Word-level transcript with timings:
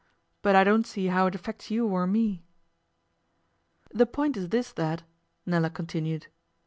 But 0.41 0.55
I 0.55 0.63
don't 0.63 0.87
see 0.87 1.09
how 1.13 1.27
it 1.27 1.35
affects 1.35 1.69
you 1.69 1.85
or 1.85 2.07
me.' 2.07 2.43
'The 3.93 4.05
point 4.07 4.35
is 4.35 4.49
this, 4.49 4.73
Dad,' 4.73 5.03
Nella 5.45 5.69
continued. 5.69 6.25